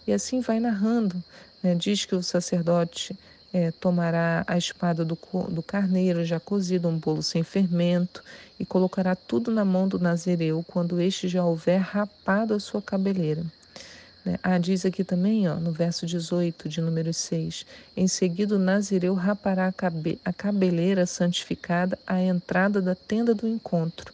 E 0.06 0.12
assim 0.12 0.40
vai 0.40 0.58
narrando. 0.60 1.22
Né? 1.62 1.74
Diz 1.74 2.04
que 2.04 2.14
o 2.14 2.22
sacerdote 2.22 3.16
é, 3.52 3.70
tomará 3.70 4.44
a 4.46 4.58
espada 4.58 5.04
do, 5.04 5.18
do 5.48 5.62
carneiro 5.62 6.24
já 6.24 6.38
cozido, 6.38 6.88
um 6.88 6.98
bolo 6.98 7.22
sem 7.22 7.42
fermento, 7.42 8.22
e 8.58 8.64
colocará 8.64 9.14
tudo 9.16 9.50
na 9.50 9.64
mão 9.64 9.88
do 9.88 9.98
nazireu 9.98 10.64
quando 10.66 11.00
este 11.00 11.28
já 11.28 11.44
houver 11.44 11.80
rapado 11.80 12.54
a 12.54 12.60
sua 12.60 12.82
cabeleira. 12.82 13.44
Né? 14.24 14.38
Ah, 14.42 14.58
diz 14.58 14.84
aqui 14.84 15.02
também, 15.02 15.48
ó, 15.48 15.54
no 15.54 15.72
verso 15.72 16.04
18 16.04 16.68
de 16.68 16.80
número 16.80 17.14
6, 17.14 17.64
em 17.96 18.06
seguida 18.06 18.56
o 18.56 18.58
nazireu 18.58 19.14
rapará 19.14 19.68
a, 19.68 19.72
cabe 19.72 20.20
a 20.24 20.32
cabeleira 20.32 21.06
santificada 21.06 21.98
à 22.06 22.20
entrada 22.20 22.82
da 22.82 22.94
tenda 22.94 23.34
do 23.34 23.48
encontro, 23.48 24.12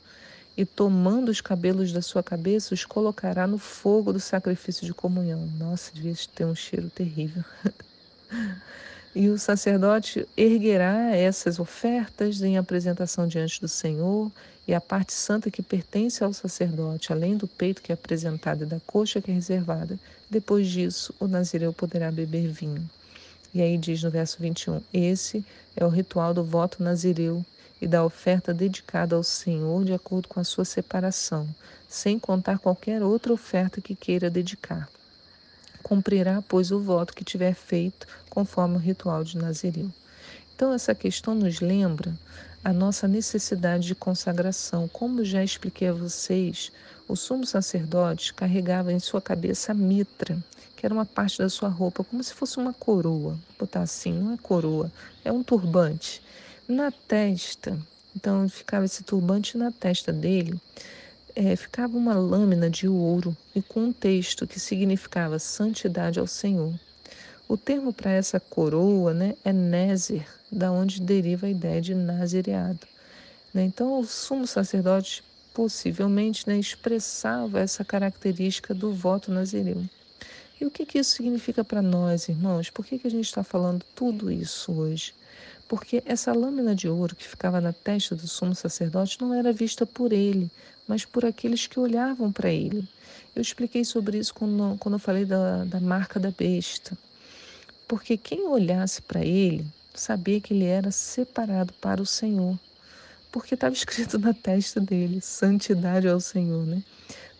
e 0.57 0.65
tomando 0.65 1.31
os 1.31 1.41
cabelos 1.41 1.93
da 1.93 2.01
sua 2.01 2.23
cabeça, 2.23 2.75
os 2.75 2.85
colocará 2.85 3.45
no 3.45 3.59
fogo 3.59 4.13
do 4.13 4.21
sacrifício 4.21 4.87
de 4.87 4.95
comunhão. 4.95 5.49
Nossa, 5.59 5.91
devia 5.93 6.15
ter 6.33 6.45
um 6.45 6.55
cheiro 6.55 6.89
terrível. 6.91 7.43
E 9.15 9.29
o 9.29 9.39
sacerdote 9.39 10.27
erguerá 10.37 11.15
essas 11.15 11.61
ofertas 11.61 12.43
em 12.43 12.59
apresentação 12.59 13.29
diante 13.29 13.61
do 13.61 13.69
Senhor, 13.69 14.31
e 14.67 14.75
a 14.75 14.81
parte 14.81 15.13
santa 15.13 15.51
que 15.51 15.63
pertence 15.63 16.25
ao 16.25 16.33
sacerdote, 16.33 17.13
além 17.13 17.37
do 17.37 17.47
peito 17.47 17.83
que 17.83 17.93
é 17.93 17.95
apresentado 17.95 18.65
e 18.65 18.67
da 18.67 18.81
coxa 18.87 19.21
que 19.21 19.31
é 19.31 19.35
reservada. 19.35 19.99
Depois 20.29 20.67
disso, 20.67 21.15
o 21.21 21.29
nazireu 21.29 21.73
poderá 21.73 22.11
beber 22.11 22.49
vinho. 22.49 22.89
E 23.53 23.63
aí 23.63 23.79
diz 23.79 24.03
no 24.03 24.11
verso 24.11 24.39
21: 24.41 24.81
Esse 24.93 25.45
é 25.77 25.85
o 25.85 25.89
ritual 25.89 26.35
do 26.35 26.43
voto 26.43 26.83
nazireu 26.83 27.45
e 27.81 27.87
da 27.87 28.05
oferta 28.05 28.53
dedicada 28.53 29.15
ao 29.15 29.23
Senhor 29.23 29.85
de 29.85 29.93
acordo 29.93 30.27
com 30.27 30.41
a 30.41 30.45
sua 30.45 30.65
separação, 30.65 31.47
sem 31.89 32.19
contar 32.19 32.59
qualquer 32.59 33.03
outra 33.03 33.33
oferta 33.33 33.81
que 33.81 33.95
queira 33.95 34.29
dedicar. 34.29 34.89
Cumprirá, 35.83 36.43
pois, 36.49 36.71
o 36.71 36.81
voto 36.81 37.15
que 37.15 37.23
tiver 37.23 37.55
feito, 37.55 38.07
conforme 38.35 38.77
o 38.77 38.81
ritual 38.81 39.23
de 39.23 39.39
Nazireu. 39.39 39.91
Então, 40.55 40.73
essa 40.73 40.95
questão 40.95 41.35
nos 41.35 41.61
lembra 41.61 42.13
a 42.65 42.73
nossa 42.73 43.07
necessidade 43.07 43.87
de 43.87 43.95
consagração. 43.95 44.89
Como 44.89 45.25
já 45.25 45.45
expliquei 45.45 45.89
a 45.89 45.93
vocês, 45.93 46.73
o 47.07 47.15
sumo 47.15 47.47
sacerdote 47.47 48.33
carregava 48.33 48.93
em 48.93 48.99
sua 48.99 49.21
cabeça 49.21 49.73
a 49.73 49.75
mitra, 49.75 50.43
que 50.75 50.87
era 50.87 50.95
uma 50.95 51.05
parte 51.05 51.39
da 51.39 51.49
sua 51.49 51.69
roupa, 51.69 52.03
como 52.03 52.25
se 52.25 52.33
fosse 52.33 52.57
uma 52.57 52.73
coroa. 52.73 53.33
Vou 53.33 53.41
botar 53.61 53.83
assim, 53.83 54.13
não 54.13 54.35
é 54.35 54.37
coroa, 54.39 54.91
é 55.25 55.31
um 55.31 55.43
turbante. 55.43 56.23
Na 56.67 56.91
testa, 56.91 57.79
então 58.17 58.49
ficava 58.49 58.87
esse 58.87 59.03
turbante 59.03 59.59
na 59.59 59.71
testa 59.71 60.11
dele, 60.11 60.59
é, 61.37 61.55
ficava 61.57 61.97
uma 61.97 62.15
lâmina 62.15 62.71
de 62.71 62.89
ouro 62.89 63.37
e 63.55 63.61
com 63.61 63.87
um 63.87 63.93
texto 63.93 64.47
que 64.47 64.59
significava 64.59 65.39
santidade 65.39 66.19
ao 66.19 66.27
Senhor. 66.27 66.73
O 67.55 67.57
termo 67.57 67.93
para 67.93 68.11
essa 68.11 68.41
coroa 68.41 69.15
né, 69.15 69.37
é 69.45 69.53
Nézer, 69.53 70.27
da 70.51 70.73
onde 70.73 71.01
deriva 71.01 71.47
a 71.47 71.51
ideia 71.51 71.81
de 71.81 71.95
nazireado. 71.95 72.81
Né? 73.55 73.63
Então, 73.63 74.01
o 74.01 74.05
sumo 74.05 74.45
sacerdote 74.45 75.23
possivelmente 75.55 76.49
né, 76.49 76.59
expressava 76.59 77.61
essa 77.61 77.85
característica 77.85 78.75
do 78.75 78.93
voto 78.93 79.31
nazireu. 79.31 79.85
E 80.61 80.67
o 80.67 80.71
que, 80.71 80.85
que 80.85 80.99
isso 80.99 81.13
significa 81.13 81.63
para 81.63 81.81
nós, 81.81 82.29
irmãos? 82.29 82.71
Por 82.71 82.85
que, 82.85 82.99
que 82.99 83.07
a 83.07 83.11
gente 83.11 83.27
está 83.27 83.45
falando 83.45 83.87
tudo 83.95 84.33
isso 84.33 84.73
hoje? 84.73 85.15
Porque 85.69 86.03
essa 86.07 86.33
lâmina 86.33 86.75
de 86.75 86.89
ouro 86.89 87.15
que 87.15 87.29
ficava 87.29 87.61
na 87.61 87.73
testa 87.73 88.17
do 88.17 88.27
sumo 88.27 88.57
sacerdote 88.57 89.21
não 89.21 89.33
era 89.33 89.53
vista 89.53 89.87
por 89.87 90.13
ele, 90.13 90.51
mas 90.89 91.05
por 91.05 91.25
aqueles 91.25 91.69
que 91.69 91.79
olhavam 91.79 92.33
para 92.33 92.51
ele. 92.51 92.85
Eu 93.33 93.41
expliquei 93.41 93.85
sobre 93.85 94.19
isso 94.19 94.35
quando, 94.35 94.77
quando 94.81 94.97
eu 94.97 94.99
falei 94.99 95.25
da, 95.25 95.65
da 95.65 95.79
marca 95.79 96.19
da 96.19 96.33
besta. 96.33 96.99
Porque 97.95 98.17
quem 98.17 98.49
olhasse 98.49 99.01
para 99.01 99.25
ele 99.25 99.65
sabia 99.95 100.41
que 100.41 100.53
ele 100.53 100.65
era 100.65 100.91
separado 100.91 101.73
para 101.75 102.03
o 102.03 102.07
Senhor. 102.07 102.59
Porque 103.31 103.55
estava 103.55 103.73
escrito 103.73 104.19
na 104.19 104.35
testa 104.35 104.81
dele: 104.81 105.21
santidade 105.21 106.09
ao 106.09 106.19
Senhor, 106.19 106.67
né? 106.67 106.83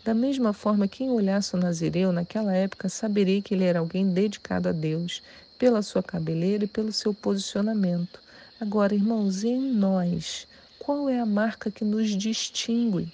Da 0.05 0.13
mesma 0.13 0.53
forma, 0.53 0.87
quem 0.87 1.09
olhasse 1.09 1.53
o 1.53 1.59
Nazireu 1.59 2.13
naquela 2.13 2.55
época 2.55 2.87
saberia 2.87 3.41
que 3.41 3.53
ele 3.53 3.65
era 3.65 3.79
alguém 3.79 4.07
dedicado 4.07 4.69
a 4.69 4.71
Deus, 4.71 5.21
pela 5.59 5.81
sua 5.81 6.01
cabeleira 6.01 6.63
e 6.63 6.69
pelo 6.69 6.93
seu 6.93 7.13
posicionamento. 7.13 8.21
Agora, 8.57 8.95
irmãos, 8.95 9.43
e 9.43 9.49
em 9.49 9.73
nós? 9.73 10.47
Qual 10.79 11.09
é 11.09 11.19
a 11.19 11.25
marca 11.25 11.69
que 11.69 11.83
nos 11.83 12.11
distingue? 12.11 13.11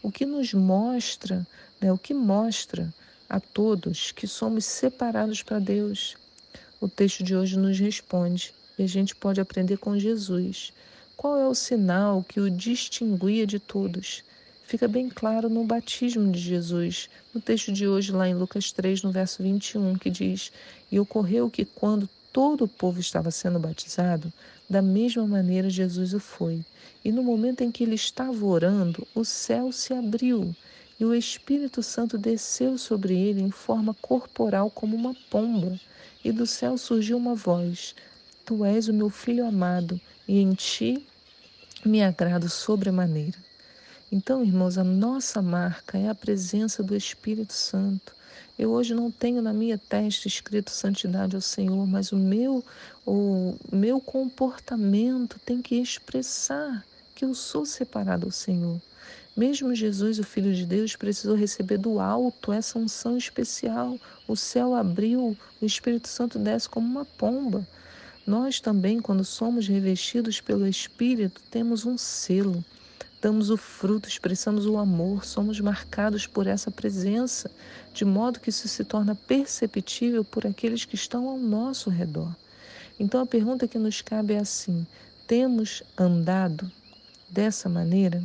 O 0.00 0.12
que 0.12 0.24
nos 0.24 0.54
mostra, 0.54 1.44
né, 1.80 1.92
o 1.92 1.98
que 1.98 2.14
mostra 2.14 2.94
a 3.28 3.40
todos 3.40 4.12
que 4.12 4.28
somos 4.28 4.64
separados 4.64 5.42
para 5.42 5.58
Deus? 5.58 6.14
O 6.84 6.88
texto 6.88 7.24
de 7.24 7.34
hoje 7.34 7.58
nos 7.58 7.78
responde 7.78 8.52
e 8.78 8.82
a 8.82 8.86
gente 8.86 9.16
pode 9.16 9.40
aprender 9.40 9.78
com 9.78 9.98
Jesus. 9.98 10.70
Qual 11.16 11.38
é 11.38 11.48
o 11.48 11.54
sinal 11.54 12.22
que 12.22 12.38
o 12.38 12.50
distinguia 12.50 13.46
de 13.46 13.58
todos? 13.58 14.22
Fica 14.64 14.86
bem 14.86 15.08
claro 15.08 15.48
no 15.48 15.64
batismo 15.64 16.30
de 16.30 16.38
Jesus, 16.38 17.08
no 17.32 17.40
texto 17.40 17.72
de 17.72 17.88
hoje, 17.88 18.12
lá 18.12 18.28
em 18.28 18.34
Lucas 18.34 18.70
3, 18.70 19.02
no 19.02 19.10
verso 19.10 19.42
21, 19.42 19.94
que 19.94 20.10
diz: 20.10 20.52
E 20.92 21.00
ocorreu 21.00 21.48
que, 21.48 21.64
quando 21.64 22.06
todo 22.30 22.64
o 22.64 22.68
povo 22.68 23.00
estava 23.00 23.30
sendo 23.30 23.58
batizado, 23.58 24.30
da 24.68 24.82
mesma 24.82 25.26
maneira 25.26 25.70
Jesus 25.70 26.12
o 26.12 26.20
foi. 26.20 26.62
E 27.02 27.10
no 27.10 27.22
momento 27.22 27.62
em 27.62 27.72
que 27.72 27.82
ele 27.82 27.94
estava 27.94 28.44
orando, 28.44 29.08
o 29.14 29.24
céu 29.24 29.72
se 29.72 29.94
abriu 29.94 30.54
e 31.00 31.04
o 31.06 31.14
Espírito 31.14 31.82
Santo 31.82 32.18
desceu 32.18 32.76
sobre 32.76 33.18
ele 33.18 33.40
em 33.40 33.50
forma 33.50 33.94
corporal 33.94 34.70
como 34.70 34.94
uma 34.94 35.14
pomba. 35.30 35.80
E 36.24 36.32
do 36.32 36.46
céu 36.46 36.78
surgiu 36.78 37.18
uma 37.18 37.34
voz: 37.34 37.94
Tu 38.46 38.64
és 38.64 38.88
o 38.88 38.94
meu 38.94 39.10
filho 39.10 39.46
amado, 39.46 40.00
e 40.26 40.40
em 40.40 40.54
ti 40.54 41.06
me 41.84 42.02
agrado 42.02 42.48
sobremaneira. 42.48 43.36
Então, 44.10 44.42
irmãos, 44.42 44.78
a 44.78 44.84
nossa 44.84 45.42
marca 45.42 45.98
é 45.98 46.08
a 46.08 46.14
presença 46.14 46.82
do 46.82 46.96
Espírito 46.96 47.52
Santo. 47.52 48.14
Eu 48.58 48.70
hoje 48.70 48.94
não 48.94 49.10
tenho 49.10 49.42
na 49.42 49.52
minha 49.52 49.76
testa 49.76 50.28
escrito 50.28 50.70
santidade 50.70 51.34
ao 51.34 51.42
Senhor, 51.42 51.86
mas 51.86 52.12
o 52.12 52.16
meu, 52.16 52.64
o 53.04 53.56
meu 53.72 54.00
comportamento 54.00 55.38
tem 55.44 55.60
que 55.60 55.76
expressar 55.76 56.84
que 57.14 57.24
eu 57.24 57.34
sou 57.34 57.66
separado 57.66 58.26
ao 58.26 58.32
Senhor. 58.32 58.80
Mesmo 59.36 59.74
Jesus, 59.74 60.18
o 60.18 60.24
Filho 60.24 60.54
de 60.54 60.64
Deus, 60.64 60.94
precisou 60.96 61.34
receber 61.34 61.78
do 61.78 61.98
alto 61.98 62.52
essa 62.52 62.78
unção 62.78 63.16
especial. 63.16 63.98
O 64.28 64.36
céu 64.36 64.74
abriu, 64.74 65.36
o 65.60 65.66
Espírito 65.66 66.08
Santo 66.08 66.38
desce 66.38 66.68
como 66.68 66.86
uma 66.86 67.04
pomba. 67.04 67.66
Nós 68.26 68.60
também, 68.60 69.00
quando 69.00 69.24
somos 69.24 69.66
revestidos 69.66 70.40
pelo 70.40 70.66
Espírito, 70.66 71.42
temos 71.50 71.84
um 71.84 71.98
selo 71.98 72.64
damos 73.24 73.48
o 73.48 73.56
fruto, 73.56 74.06
expressamos 74.06 74.66
o 74.66 74.76
amor, 74.76 75.24
somos 75.24 75.58
marcados 75.58 76.26
por 76.26 76.46
essa 76.46 76.70
presença, 76.70 77.50
de 77.94 78.04
modo 78.04 78.38
que 78.38 78.50
isso 78.50 78.68
se 78.68 78.84
torna 78.84 79.14
perceptível 79.14 80.22
por 80.22 80.46
aqueles 80.46 80.84
que 80.84 80.94
estão 80.94 81.26
ao 81.26 81.38
nosso 81.38 81.88
redor. 81.88 82.36
Então 83.00 83.22
a 83.22 83.26
pergunta 83.26 83.66
que 83.66 83.78
nos 83.78 84.02
cabe 84.02 84.34
é 84.34 84.40
assim: 84.40 84.86
temos 85.26 85.82
andado 85.96 86.70
dessa 87.30 87.66
maneira? 87.66 88.22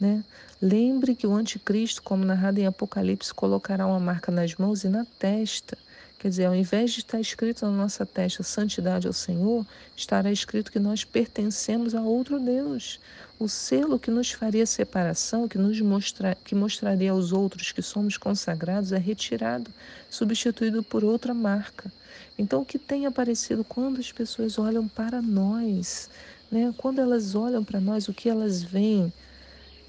Né? 0.00 0.24
Lembre 0.60 1.14
que 1.14 1.26
o 1.26 1.34
anticristo, 1.34 2.02
como 2.02 2.24
narrado 2.24 2.58
em 2.58 2.66
Apocalipse, 2.66 3.32
colocará 3.32 3.86
uma 3.86 4.00
marca 4.00 4.32
nas 4.32 4.54
mãos 4.56 4.84
e 4.84 4.88
na 4.88 5.04
testa. 5.18 5.76
Quer 6.18 6.30
dizer, 6.30 6.46
ao 6.46 6.54
invés 6.54 6.92
de 6.92 7.00
estar 7.00 7.20
escrito 7.20 7.66
na 7.66 7.72
nossa 7.72 8.06
testa 8.06 8.42
santidade 8.42 9.06
ao 9.06 9.12
Senhor, 9.12 9.66
estará 9.94 10.32
escrito 10.32 10.72
que 10.72 10.78
nós 10.78 11.04
pertencemos 11.04 11.94
a 11.94 12.00
outro 12.00 12.40
Deus. 12.40 12.98
O 13.38 13.46
selo 13.46 13.98
que 13.98 14.10
nos 14.10 14.30
faria 14.30 14.64
separação, 14.64 15.46
que 15.46 15.58
nos 15.58 15.78
mostra, 15.82 16.34
que 16.42 16.54
mostraria 16.54 17.10
aos 17.10 17.30
outros 17.30 17.72
que 17.72 17.82
somos 17.82 18.16
consagrados, 18.16 18.90
é 18.90 18.96
retirado, 18.96 19.70
substituído 20.08 20.82
por 20.82 21.04
outra 21.04 21.34
marca. 21.34 21.92
Então, 22.38 22.62
o 22.62 22.64
que 22.64 22.78
tem 22.78 23.04
aparecido 23.04 23.62
quando 23.62 24.00
as 24.00 24.10
pessoas 24.10 24.58
olham 24.58 24.88
para 24.88 25.20
nós, 25.20 26.08
né? 26.50 26.72
quando 26.78 27.00
elas 27.00 27.34
olham 27.34 27.62
para 27.62 27.80
nós, 27.80 28.08
o 28.08 28.14
que 28.14 28.30
elas 28.30 28.62
veem? 28.62 29.12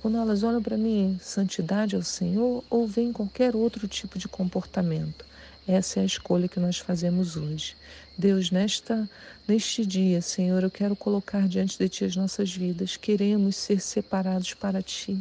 Quando 0.06 0.20
elas 0.20 0.44
olham 0.44 0.62
para 0.62 0.78
mim, 0.78 1.18
santidade 1.20 1.96
ao 1.96 2.04
Senhor 2.04 2.64
ou 2.70 2.86
veem 2.86 3.12
qualquer 3.12 3.56
outro 3.56 3.88
tipo 3.88 4.20
de 4.20 4.28
comportamento? 4.28 5.26
Essa 5.68 6.00
é 6.00 6.04
a 6.04 6.06
escolha 6.06 6.48
que 6.48 6.60
nós 6.60 6.78
fazemos 6.78 7.36
hoje. 7.36 7.76
Deus, 8.16 8.52
nesta 8.52 9.10
neste 9.48 9.84
dia, 9.84 10.22
Senhor, 10.22 10.62
eu 10.62 10.70
quero 10.70 10.96
colocar 10.96 11.48
diante 11.48 11.80
de 11.80 11.90
ti 11.90 12.06
as 12.06 12.16
nossas 12.16 12.56
vidas. 12.56 12.96
Queremos 12.96 13.56
ser 13.56 13.82
separados 13.82 14.54
para 14.54 14.80
ti. 14.80 15.20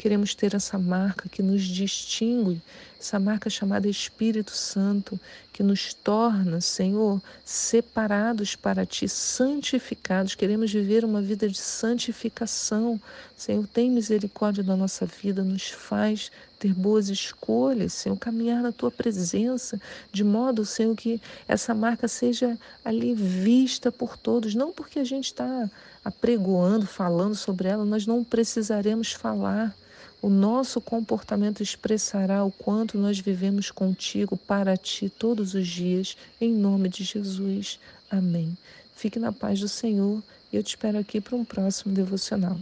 Queremos 0.00 0.34
ter 0.34 0.54
essa 0.54 0.78
marca 0.78 1.28
que 1.28 1.42
nos 1.42 1.62
distingue, 1.62 2.62
essa 2.98 3.20
marca 3.20 3.50
chamada 3.50 3.86
Espírito 3.86 4.50
Santo, 4.50 5.20
que 5.52 5.62
nos 5.62 5.92
torna, 5.92 6.58
Senhor, 6.62 7.20
separados 7.44 8.56
para 8.56 8.86
Ti, 8.86 9.06
santificados. 9.06 10.34
Queremos 10.34 10.72
viver 10.72 11.04
uma 11.04 11.20
vida 11.20 11.46
de 11.46 11.58
santificação. 11.58 12.98
Senhor, 13.36 13.66
tem 13.66 13.90
misericórdia 13.90 14.64
da 14.64 14.74
nossa 14.74 15.04
vida, 15.04 15.44
nos 15.44 15.68
faz 15.68 16.32
ter 16.58 16.72
boas 16.72 17.10
escolhas, 17.10 17.92
Senhor, 17.92 18.16
caminhar 18.16 18.62
na 18.62 18.72
Tua 18.72 18.90
presença, 18.90 19.78
de 20.10 20.24
modo, 20.24 20.64
Senhor, 20.64 20.96
que 20.96 21.20
essa 21.46 21.74
marca 21.74 22.08
seja 22.08 22.58
ali 22.82 23.12
vista 23.12 23.92
por 23.92 24.16
todos, 24.16 24.54
não 24.54 24.72
porque 24.72 24.98
a 24.98 25.04
gente 25.04 25.26
está 25.26 25.70
apregoando, 26.02 26.86
falando 26.86 27.34
sobre 27.34 27.68
ela, 27.68 27.84
nós 27.84 28.06
não 28.06 28.24
precisaremos 28.24 29.12
falar 29.12 29.76
o 30.22 30.28
nosso 30.28 30.80
comportamento 30.80 31.62
expressará 31.62 32.44
o 32.44 32.50
quanto 32.50 32.98
nós 32.98 33.18
vivemos 33.18 33.70
contigo 33.70 34.36
para 34.36 34.76
ti 34.76 35.08
todos 35.08 35.54
os 35.54 35.66
dias, 35.66 36.16
em 36.40 36.52
nome 36.52 36.88
de 36.88 37.04
Jesus. 37.04 37.78
Amém. 38.10 38.56
Fique 38.94 39.18
na 39.18 39.32
paz 39.32 39.60
do 39.60 39.68
Senhor 39.68 40.22
e 40.52 40.56
eu 40.56 40.62
te 40.62 40.70
espero 40.70 40.98
aqui 40.98 41.20
para 41.20 41.36
um 41.36 41.44
próximo 41.44 41.94
devocional. 41.94 42.58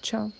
Tchau. 0.00 0.32